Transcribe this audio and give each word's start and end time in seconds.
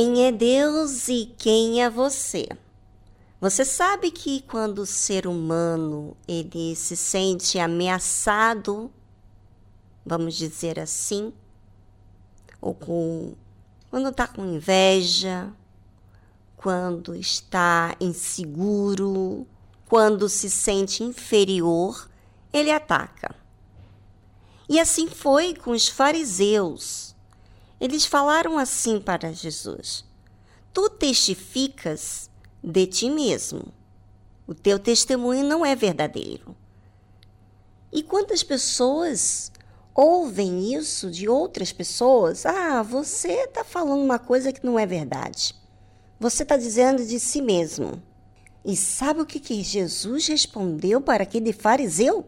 Quem 0.00 0.26
é 0.26 0.30
Deus 0.30 1.08
e 1.08 1.34
quem 1.36 1.82
é 1.82 1.90
você? 1.90 2.46
Você 3.40 3.64
sabe 3.64 4.12
que 4.12 4.42
quando 4.42 4.78
o 4.78 4.86
ser 4.86 5.26
humano 5.26 6.16
ele 6.28 6.76
se 6.76 6.96
sente 6.96 7.58
ameaçado, 7.58 8.92
vamos 10.06 10.36
dizer 10.36 10.78
assim, 10.78 11.32
ou 12.60 12.74
com 12.74 13.34
quando 13.90 14.10
está 14.10 14.28
com 14.28 14.46
inveja, 14.46 15.52
quando 16.56 17.16
está 17.16 17.96
inseguro, 18.00 19.48
quando 19.88 20.28
se 20.28 20.48
sente 20.48 21.02
inferior, 21.02 22.08
ele 22.52 22.70
ataca. 22.70 23.34
E 24.68 24.78
assim 24.78 25.08
foi 25.08 25.56
com 25.56 25.72
os 25.72 25.88
fariseus. 25.88 27.07
Eles 27.80 28.04
falaram 28.04 28.58
assim 28.58 29.00
para 29.00 29.32
Jesus: 29.32 30.04
Tu 30.72 30.88
testificas 30.90 32.30
de 32.62 32.86
ti 32.86 33.10
mesmo. 33.10 33.72
O 34.46 34.54
teu 34.54 34.78
testemunho 34.78 35.44
não 35.44 35.64
é 35.64 35.76
verdadeiro. 35.76 36.56
E 37.92 38.02
quantas 38.02 38.42
pessoas 38.42 39.52
ouvem 39.94 40.74
isso 40.74 41.10
de 41.10 41.28
outras 41.28 41.72
pessoas? 41.72 42.46
Ah, 42.46 42.82
você 42.82 43.44
está 43.44 43.64
falando 43.64 44.02
uma 44.02 44.18
coisa 44.18 44.52
que 44.52 44.64
não 44.64 44.78
é 44.78 44.86
verdade. 44.86 45.54
Você 46.20 46.42
está 46.42 46.56
dizendo 46.56 47.04
de 47.04 47.20
si 47.20 47.40
mesmo. 47.40 48.02
E 48.64 48.76
sabe 48.76 49.20
o 49.20 49.26
que, 49.26 49.40
que 49.40 49.62
Jesus 49.62 50.26
respondeu 50.26 51.00
para 51.00 51.22
aquele 51.22 51.52
fariseu? 51.52 52.26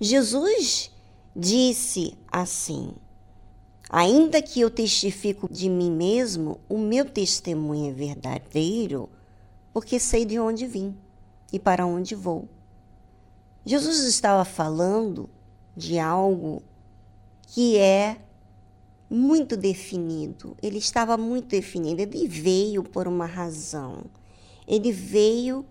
Jesus 0.00 0.90
disse 1.34 2.16
assim: 2.30 2.94
Ainda 3.90 4.40
que 4.42 4.60
eu 4.60 4.70
testifico 4.70 5.48
de 5.52 5.68
mim 5.68 5.90
mesmo, 5.90 6.58
o 6.68 6.78
meu 6.78 7.04
testemunho 7.04 7.90
é 7.90 7.92
verdadeiro, 7.92 9.08
porque 9.72 9.98
sei 10.00 10.24
de 10.24 10.38
onde 10.38 10.66
vim 10.66 10.96
e 11.52 11.58
para 11.58 11.86
onde 11.86 12.14
vou. 12.14 12.48
Jesus 13.64 14.00
estava 14.04 14.44
falando 14.44 15.28
de 15.76 15.98
algo 15.98 16.62
que 17.46 17.76
é 17.76 18.18
muito 19.08 19.56
definido. 19.56 20.56
Ele 20.62 20.78
estava 20.78 21.16
muito 21.16 21.48
definido. 21.48 22.02
Ele 22.02 22.26
veio 22.26 22.82
por 22.82 23.06
uma 23.06 23.26
razão. 23.26 24.04
Ele 24.66 24.90
veio 24.90 25.64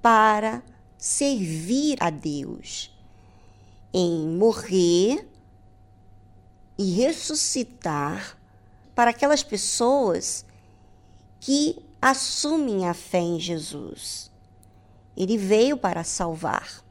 para 0.00 0.62
servir 0.96 1.96
a 2.00 2.10
Deus, 2.10 2.96
em 3.92 4.28
morrer 4.28 5.28
e 6.82 6.90
ressuscitar 6.90 8.36
para 8.94 9.10
aquelas 9.10 9.42
pessoas 9.42 10.44
que 11.38 11.78
assumem 12.00 12.88
a 12.88 12.92
fé 12.92 13.20
em 13.20 13.38
Jesus. 13.38 14.30
Ele 15.16 15.38
veio 15.38 15.76
para 15.76 16.02
salvar. 16.02 16.82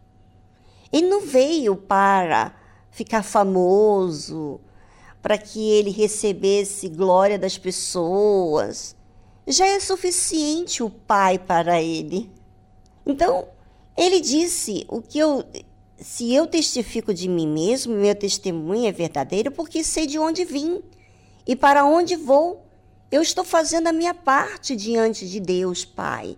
Ele 0.91 1.07
não 1.09 1.21
veio 1.21 1.75
para 1.75 2.55
ficar 2.89 3.23
famoso, 3.23 4.61
para 5.21 5.37
que 5.37 5.69
ele 5.71 5.89
recebesse 5.89 6.87
glória 6.87 7.37
das 7.37 7.57
pessoas. 7.57 8.95
Já 9.45 9.67
é 9.67 9.79
suficiente 9.79 10.81
o 10.81 10.89
Pai 10.89 11.37
para 11.37 11.81
ele. 11.81 12.31
Então, 13.05 13.47
ele 13.97 14.21
disse: 14.21 14.85
o 14.87 15.01
que 15.01 15.19
eu 15.19 15.43
se 16.01 16.33
eu 16.33 16.47
testifico 16.47 17.13
de 17.13 17.29
mim 17.29 17.47
mesmo, 17.47 17.93
meu 17.93 18.15
testemunho 18.15 18.87
é 18.87 18.91
verdadeiro, 18.91 19.51
porque 19.51 19.83
sei 19.83 20.07
de 20.07 20.17
onde 20.17 20.43
vim 20.43 20.81
e 21.45 21.55
para 21.55 21.85
onde 21.85 22.15
vou. 22.15 22.65
Eu 23.11 23.21
estou 23.21 23.43
fazendo 23.43 23.87
a 23.87 23.93
minha 23.93 24.13
parte 24.13 24.75
diante 24.75 25.29
de 25.29 25.39
Deus, 25.39 25.85
Pai. 25.85 26.37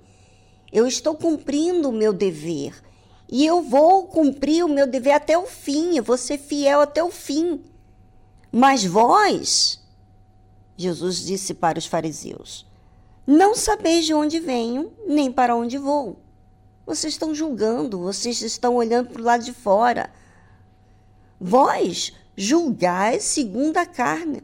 Eu 0.72 0.86
estou 0.86 1.16
cumprindo 1.16 1.90
o 1.90 1.94
meu 1.94 2.12
dever. 2.12 2.74
E 3.30 3.46
eu 3.46 3.62
vou 3.62 4.06
cumprir 4.08 4.66
o 4.66 4.70
meu 4.70 4.86
dever 4.86 5.14
até 5.14 5.38
o 5.38 5.46
fim, 5.46 5.96
eu 5.96 6.04
vou 6.04 6.18
ser 6.18 6.38
fiel 6.38 6.82
até 6.82 7.04
o 7.04 7.10
fim. 7.10 7.62
Mas 8.52 8.84
vós, 8.84 9.80
Jesus 10.76 11.26
disse 11.26 11.54
para 11.54 11.80
os 11.80 11.86
fariseus, 11.86 12.66
não 13.26 13.56
sabeis 13.56 14.06
de 14.06 14.14
onde 14.14 14.40
venho, 14.40 14.92
nem 15.08 15.32
para 15.32 15.56
onde 15.56 15.78
vou. 15.78 16.23
Vocês 16.86 17.14
estão 17.14 17.34
julgando, 17.34 18.00
vocês 18.00 18.42
estão 18.42 18.76
olhando 18.76 19.10
para 19.10 19.22
o 19.22 19.26
lado 19.26 19.44
de 19.44 19.54
fora. 19.54 20.12
Vós 21.40 22.14
julgais 22.36 23.24
segundo 23.24 23.78
a 23.78 23.86
carne. 23.86 24.44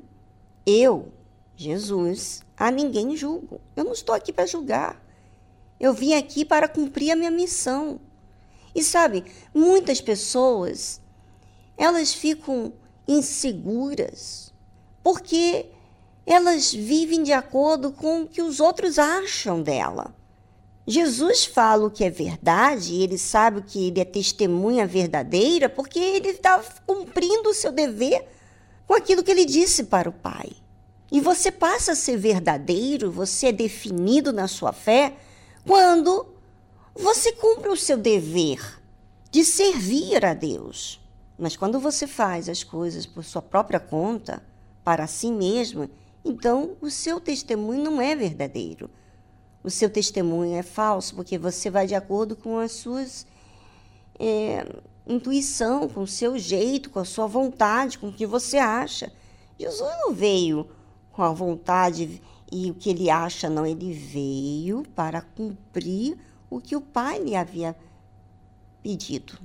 Eu, 0.65 1.11
Jesus, 1.55 2.41
a 2.55 2.71
ninguém 2.71 3.15
julgo. 3.15 3.59
Eu 3.75 3.83
não 3.83 3.93
estou 3.93 4.15
aqui 4.15 4.31
para 4.31 4.45
julgar. 4.45 5.01
Eu 5.79 5.93
vim 5.93 6.13
aqui 6.13 6.45
para 6.45 6.67
cumprir 6.67 7.11
a 7.11 7.15
minha 7.15 7.31
missão. 7.31 7.99
E 8.73 8.83
sabe, 8.83 9.25
muitas 9.53 9.99
pessoas, 9.99 11.01
elas 11.77 12.13
ficam 12.13 12.73
inseguras 13.07 14.53
porque 15.01 15.67
elas 16.25 16.71
vivem 16.71 17.23
de 17.23 17.33
acordo 17.33 17.91
com 17.91 18.21
o 18.21 18.27
que 18.27 18.41
os 18.41 18.59
outros 18.59 18.99
acham 18.99 19.61
dela. 19.63 20.13
Jesus 20.89 21.45
fala 21.45 21.85
o 21.85 21.91
que 21.91 22.03
é 22.03 22.09
verdade, 22.09 22.95
ele 22.95 23.15
sabe 23.15 23.61
que 23.61 23.89
ele 23.89 23.99
é 23.99 24.05
testemunha 24.05 24.87
verdadeira, 24.87 25.69
porque 25.69 25.99
ele 25.99 26.29
está 26.29 26.63
cumprindo 26.87 27.49
o 27.49 27.53
seu 27.53 27.71
dever 27.71 28.27
com 28.87 28.95
aquilo 28.95 29.21
que 29.21 29.29
ele 29.29 29.45
disse 29.45 29.83
para 29.83 30.09
o 30.09 30.11
Pai. 30.11 30.49
E 31.11 31.21
você 31.21 31.51
passa 31.51 31.91
a 31.91 31.95
ser 31.95 32.17
verdadeiro, 32.17 33.11
você 33.11 33.47
é 33.47 33.51
definido 33.51 34.33
na 34.33 34.47
sua 34.47 34.73
fé 34.73 35.15
quando 35.63 36.25
você 36.95 37.33
cumpre 37.33 37.69
o 37.69 37.77
seu 37.77 37.95
dever 37.95 38.59
de 39.29 39.45
servir 39.45 40.25
a 40.25 40.33
Deus. 40.33 40.99
Mas 41.37 41.55
quando 41.55 41.79
você 41.79 42.07
faz 42.07 42.49
as 42.49 42.63
coisas 42.63 43.05
por 43.05 43.23
sua 43.23 43.43
própria 43.43 43.79
conta, 43.79 44.41
para 44.83 45.05
si 45.05 45.31
mesmo, 45.31 45.87
então 46.25 46.75
o 46.81 46.89
seu 46.89 47.19
testemunho 47.19 47.83
não 47.83 48.01
é 48.01 48.15
verdadeiro 48.15 48.89
o 49.63 49.69
seu 49.69 49.89
testemunho 49.89 50.55
é 50.55 50.63
falso, 50.63 51.15
porque 51.15 51.37
você 51.37 51.69
vai 51.69 51.85
de 51.85 51.95
acordo 51.95 52.35
com 52.35 52.57
as 52.57 52.71
suas 52.71 53.25
é, 54.17 54.65
intuição, 55.07 55.87
com 55.87 56.01
o 56.01 56.07
seu 56.07 56.37
jeito, 56.37 56.89
com 56.89 56.99
a 56.99 57.05
sua 57.05 57.27
vontade, 57.27 57.97
com 57.97 58.09
o 58.09 58.13
que 58.13 58.25
você 58.25 58.57
acha. 58.57 59.11
Jesus 59.57 59.89
não 60.01 60.13
veio 60.13 60.69
com 61.11 61.23
a 61.23 61.31
vontade 61.31 62.21
e 62.51 62.71
o 62.71 62.73
que 62.73 62.89
ele 62.89 63.09
acha, 63.09 63.49
não. 63.49 63.65
Ele 63.65 63.91
veio 63.93 64.83
para 64.95 65.21
cumprir 65.21 66.17
o 66.49 66.59
que 66.59 66.75
o 66.75 66.81
Pai 66.81 67.19
lhe 67.19 67.35
havia 67.35 67.75
pedido, 68.81 69.37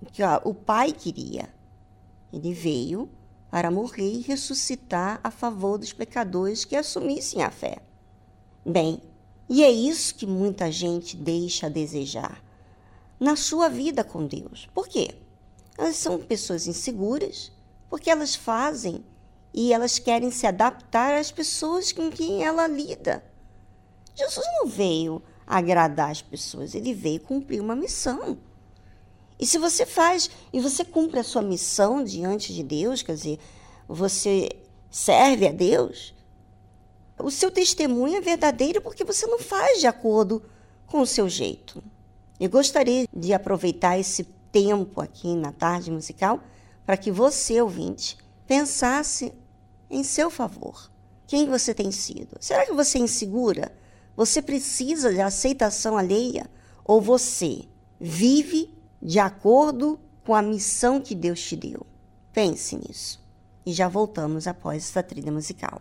o 0.00 0.06
que 0.06 0.22
ó, 0.22 0.40
o 0.44 0.54
Pai 0.54 0.92
queria. 0.92 1.48
Ele 2.32 2.52
veio 2.52 3.08
para 3.50 3.70
morrer 3.70 4.10
e 4.10 4.22
ressuscitar 4.22 5.20
a 5.22 5.30
favor 5.30 5.78
dos 5.78 5.92
pecadores 5.92 6.64
que 6.64 6.74
assumissem 6.74 7.42
a 7.42 7.50
fé. 7.50 7.78
Bem, 8.64 9.00
e 9.48 9.62
é 9.62 9.70
isso 9.70 10.14
que 10.14 10.26
muita 10.26 10.70
gente 10.70 11.16
deixa 11.16 11.66
a 11.66 11.70
desejar 11.70 12.42
na 13.18 13.36
sua 13.36 13.68
vida 13.68 14.02
com 14.02 14.26
Deus. 14.26 14.68
Por 14.74 14.88
quê? 14.88 15.14
Elas 15.76 15.96
são 15.96 16.18
pessoas 16.18 16.66
inseguras, 16.66 17.52
porque 17.88 18.10
elas 18.10 18.34
fazem 18.34 19.04
e 19.54 19.72
elas 19.72 19.98
querem 19.98 20.30
se 20.30 20.46
adaptar 20.46 21.14
às 21.14 21.30
pessoas 21.30 21.92
com 21.92 22.10
quem 22.10 22.44
ela 22.44 22.66
lida. 22.66 23.24
Jesus 24.14 24.46
não 24.58 24.66
veio 24.66 25.22
agradar 25.46 26.10
as 26.10 26.22
pessoas, 26.22 26.74
ele 26.74 26.94
veio 26.94 27.20
cumprir 27.20 27.60
uma 27.60 27.76
missão. 27.76 28.38
E 29.38 29.46
se 29.46 29.58
você 29.58 29.84
faz 29.84 30.30
e 30.52 30.60
você 30.60 30.84
cumpre 30.84 31.18
a 31.18 31.24
sua 31.24 31.42
missão 31.42 32.04
diante 32.04 32.54
de 32.54 32.62
Deus, 32.62 33.02
quer 33.02 33.14
dizer, 33.14 33.38
você 33.88 34.48
serve 34.90 35.48
a 35.48 35.52
Deus, 35.52 36.14
o 37.18 37.30
seu 37.30 37.50
testemunho 37.50 38.16
é 38.16 38.20
verdadeiro 38.20 38.80
porque 38.80 39.04
você 39.04 39.26
não 39.26 39.38
faz 39.38 39.80
de 39.80 39.86
acordo 39.86 40.42
com 40.86 41.00
o 41.00 41.06
seu 41.06 41.28
jeito. 41.28 41.82
Eu 42.38 42.50
gostaria 42.50 43.06
de 43.14 43.32
aproveitar 43.32 43.98
esse 43.98 44.24
tempo 44.50 45.00
aqui 45.00 45.34
na 45.34 45.52
tarde 45.52 45.90
musical 45.90 46.40
para 46.84 46.96
que 46.96 47.10
você, 47.10 47.60
ouvinte, 47.60 48.18
pensasse 48.46 49.32
em 49.88 50.02
seu 50.02 50.30
favor. 50.30 50.90
Quem 51.26 51.48
você 51.48 51.72
tem 51.72 51.90
sido? 51.90 52.36
Será 52.40 52.66
que 52.66 52.72
você 52.72 52.98
é 52.98 53.02
insegura? 53.02 53.72
Você 54.16 54.42
precisa 54.42 55.12
de 55.12 55.20
aceitação 55.20 55.96
alheia? 55.96 56.50
Ou 56.84 57.00
você 57.00 57.62
vive 57.98 58.74
de 59.00 59.18
acordo 59.18 59.98
com 60.24 60.34
a 60.34 60.42
missão 60.42 61.00
que 61.00 61.14
Deus 61.14 61.40
te 61.40 61.56
deu? 61.56 61.86
Pense 62.32 62.76
nisso. 62.76 63.22
E 63.64 63.72
já 63.72 63.88
voltamos 63.88 64.46
após 64.46 64.84
esta 64.84 65.02
trilha 65.02 65.30
musical. 65.30 65.80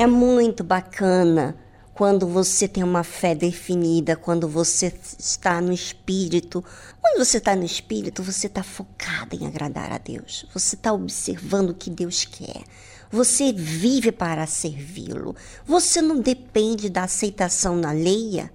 É 0.00 0.06
muito 0.06 0.64
bacana 0.64 1.54
quando 1.92 2.26
você 2.26 2.66
tem 2.66 2.82
uma 2.82 3.04
fé 3.04 3.34
definida, 3.34 4.16
quando 4.16 4.48
você 4.48 4.86
está 5.18 5.60
no 5.60 5.74
espírito. 5.74 6.64
Quando 7.02 7.22
você 7.22 7.36
está 7.36 7.54
no 7.54 7.66
espírito, 7.66 8.22
você 8.22 8.46
está 8.46 8.62
focado 8.62 9.36
em 9.36 9.46
agradar 9.46 9.92
a 9.92 9.98
Deus. 9.98 10.46
Você 10.54 10.74
está 10.74 10.90
observando 10.90 11.68
o 11.68 11.74
que 11.74 11.90
Deus 11.90 12.24
quer. 12.24 12.64
Você 13.10 13.52
vive 13.52 14.10
para 14.10 14.46
servi-lo. 14.46 15.36
Você 15.66 16.00
não 16.00 16.18
depende 16.18 16.88
da 16.88 17.02
aceitação 17.02 17.76
na 17.76 17.92
leia 17.92 18.50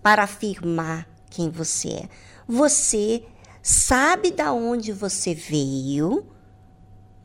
para 0.00 0.22
afirmar 0.22 1.08
quem 1.28 1.50
você 1.50 1.88
é. 1.88 2.08
Você 2.46 3.24
sabe 3.60 4.30
da 4.30 4.52
onde 4.52 4.92
você 4.92 5.34
veio. 5.34 6.24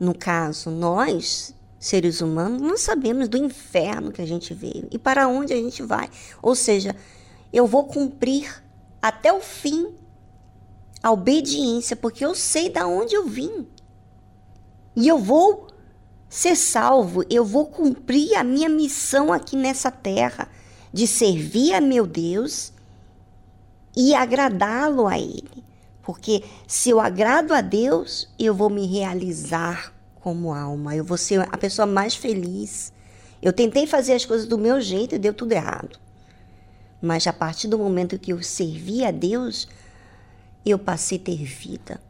No 0.00 0.12
caso, 0.12 0.72
nós 0.72 1.54
seres 1.80 2.20
humanos, 2.20 2.60
não 2.60 2.76
sabemos 2.76 3.26
do 3.26 3.38
inferno 3.38 4.12
que 4.12 4.20
a 4.20 4.26
gente 4.26 4.52
veio 4.52 4.86
e 4.90 4.98
para 4.98 5.26
onde 5.26 5.54
a 5.54 5.56
gente 5.56 5.82
vai. 5.82 6.10
Ou 6.42 6.54
seja, 6.54 6.94
eu 7.50 7.66
vou 7.66 7.84
cumprir 7.84 8.62
até 9.00 9.32
o 9.32 9.40
fim 9.40 9.94
a 11.02 11.10
obediência, 11.10 11.96
porque 11.96 12.22
eu 12.22 12.34
sei 12.34 12.68
da 12.68 12.86
onde 12.86 13.14
eu 13.14 13.26
vim. 13.26 13.66
E 14.94 15.08
eu 15.08 15.18
vou 15.18 15.68
ser 16.28 16.54
salvo, 16.54 17.24
eu 17.30 17.44
vou 17.44 17.66
cumprir 17.66 18.34
a 18.34 18.44
minha 18.44 18.68
missão 18.68 19.32
aqui 19.32 19.56
nessa 19.56 19.90
terra 19.90 20.48
de 20.92 21.06
servir 21.06 21.72
a 21.72 21.80
meu 21.80 22.06
Deus 22.06 22.74
e 23.96 24.14
agradá-lo 24.14 25.08
a 25.08 25.18
Ele. 25.18 25.64
Porque 26.02 26.44
se 26.66 26.90
eu 26.90 27.00
agrado 27.00 27.52
a 27.52 27.62
Deus, 27.62 28.28
eu 28.38 28.54
vou 28.54 28.68
me 28.68 28.86
realizar 28.86 29.94
como 30.20 30.52
alma. 30.52 30.94
Eu 30.94 31.04
vou 31.04 31.16
ser 31.16 31.40
a 31.40 31.56
pessoa 31.56 31.86
mais 31.86 32.14
feliz. 32.14 32.92
Eu 33.42 33.52
tentei 33.52 33.86
fazer 33.86 34.12
as 34.12 34.24
coisas 34.24 34.46
do 34.46 34.58
meu 34.58 34.80
jeito 34.80 35.14
e 35.14 35.18
deu 35.18 35.34
tudo 35.34 35.52
errado. 35.52 35.98
Mas 37.02 37.26
a 37.26 37.32
partir 37.32 37.66
do 37.66 37.78
momento 37.78 38.18
que 38.18 38.32
eu 38.32 38.42
servi 38.42 39.04
a 39.04 39.10
Deus, 39.10 39.66
eu 40.64 40.78
passei 40.78 41.18
a 41.18 41.22
ter 41.22 41.44
vida. 41.44 42.00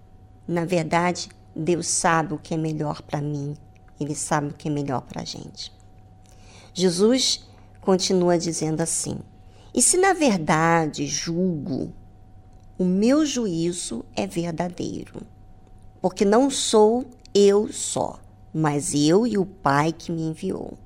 Na 0.46 0.64
verdade, 0.64 1.28
Deus 1.54 1.86
sabe 1.86 2.34
o 2.34 2.38
que 2.38 2.54
é 2.54 2.56
melhor 2.56 3.00
para 3.02 3.20
mim. 3.20 3.56
Ele 4.00 4.14
sabe 4.14 4.48
o 4.48 4.54
que 4.54 4.68
é 4.68 4.70
melhor 4.70 5.02
para 5.02 5.22
a 5.22 5.24
gente. 5.24 5.72
Jesus 6.74 7.48
continua 7.80 8.36
dizendo 8.38 8.80
assim: 8.80 9.18
E 9.72 9.80
se 9.80 9.96
na 9.96 10.12
verdade 10.12 11.06
julgo, 11.06 11.92
o 12.78 12.84
meu 12.84 13.24
juízo 13.24 14.04
é 14.16 14.26
verdadeiro, 14.26 15.22
porque 16.00 16.24
não 16.24 16.50
sou 16.50 17.06
eu 17.35 17.73
só, 17.73 18.19
mas 18.53 18.94
eu 18.94 19.27
e 19.27 19.38
o 19.38 19.47
Pai 19.47 19.93
que 19.93 20.11
me 20.11 20.23
enviou. 20.23 20.77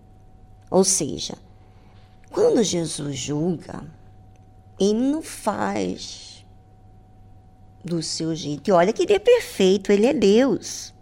Ou 0.70 0.84
seja, 0.84 1.34
quando 2.30 2.62
Jesus 2.62 3.16
julga, 3.16 3.84
ele 4.78 4.98
não 4.98 5.22
faz 5.22 6.44
do 7.84 8.02
seu 8.02 8.34
jeito. 8.34 8.68
E 8.68 8.72
olha 8.72 8.92
que 8.92 9.02
ele 9.02 9.12
é 9.12 9.18
perfeito, 9.18 9.92
ele 9.92 10.06
é 10.06 10.12
Deus. 10.12 10.92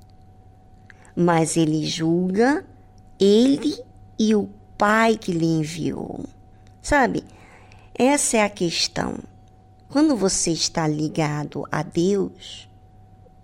Mas 1.15 1.56
ele 1.56 1.87
julga 1.87 2.65
ele 3.19 3.83
e 4.19 4.35
o 4.35 4.49
Pai 4.77 5.17
que 5.17 5.33
lhe 5.33 5.47
enviou. 5.47 6.25
Sabe? 6.81 7.25
Essa 7.94 8.39
é 8.39 8.43
a 8.43 8.50
questão. 8.50 9.19
Quando 9.89 10.17
você 10.17 10.50
está 10.50 10.89
ligado 10.89 11.65
a 11.71 11.83
Deus, 11.83 12.69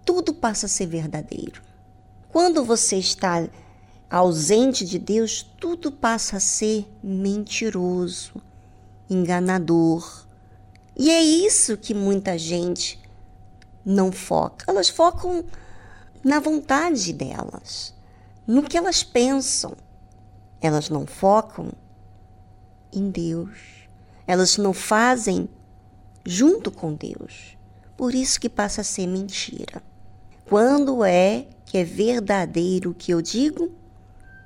tudo 0.04 0.34
passa 0.34 0.66
a 0.66 0.68
ser 0.68 0.86
verdadeiro. 0.86 1.67
Quando 2.38 2.64
você 2.64 2.96
está 2.96 3.48
ausente 4.08 4.84
de 4.84 4.96
Deus, 4.96 5.42
tudo 5.58 5.90
passa 5.90 6.36
a 6.36 6.40
ser 6.40 6.88
mentiroso, 7.02 8.40
enganador. 9.10 10.24
E 10.96 11.10
é 11.10 11.20
isso 11.20 11.76
que 11.76 11.92
muita 11.92 12.38
gente 12.38 12.96
não 13.84 14.12
foca. 14.12 14.66
Elas 14.68 14.88
focam 14.88 15.44
na 16.22 16.38
vontade 16.38 17.12
delas, 17.12 17.92
no 18.46 18.62
que 18.62 18.78
elas 18.78 19.02
pensam. 19.02 19.76
Elas 20.60 20.88
não 20.88 21.08
focam 21.08 21.72
em 22.92 23.10
Deus. 23.10 23.88
Elas 24.28 24.56
não 24.56 24.72
fazem 24.72 25.48
junto 26.24 26.70
com 26.70 26.94
Deus. 26.94 27.58
Por 27.96 28.14
isso 28.14 28.40
que 28.40 28.48
passa 28.48 28.82
a 28.82 28.84
ser 28.84 29.08
mentira. 29.08 29.82
Quando 30.48 31.04
é 31.04 31.48
que 31.68 31.76
é 31.76 31.84
verdadeiro 31.84 32.90
o 32.90 32.94
que 32.94 33.12
eu 33.12 33.20
digo? 33.20 33.70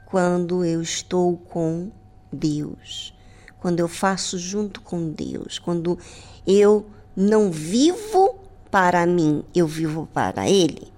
Quando 0.05 0.65
eu 0.65 0.83
estou 0.83 1.37
com 1.37 1.89
Deus, 2.33 3.15
quando 3.61 3.79
eu 3.79 3.87
faço 3.87 4.37
junto 4.37 4.81
com 4.81 5.09
Deus, 5.09 5.57
quando 5.57 5.97
eu 6.45 6.85
não 7.15 7.49
vivo 7.53 8.41
para 8.73 9.07
mim, 9.07 9.45
eu 9.55 9.69
vivo 9.69 10.09
para 10.13 10.51
Ele. 10.51 10.93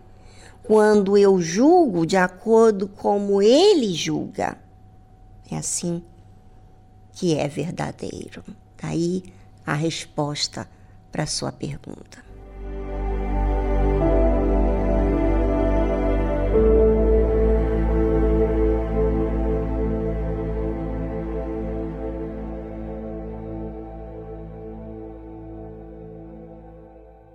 Quando 0.62 1.18
eu 1.18 1.38
julgo 1.42 2.06
de 2.06 2.16
acordo 2.16 2.88
como 2.88 3.42
Ele 3.42 3.92
julga, 3.92 4.56
é 5.50 5.58
assim 5.58 6.02
que 7.12 7.34
é 7.34 7.46
verdadeiro. 7.46 8.42
Daí 8.80 9.22
tá 9.62 9.72
a 9.72 9.74
resposta 9.74 10.66
para 11.12 11.24
a 11.24 11.26
sua 11.26 11.52
pergunta. 11.52 12.24